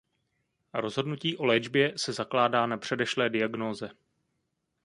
Rozhodnutí 0.73 1.37
o 1.37 1.45
léčbě 1.45 1.93
se 1.95 2.13
zakládá 2.13 2.65
na 2.65 2.77
předešlé 2.77 3.29
diagnóze. 3.29 3.91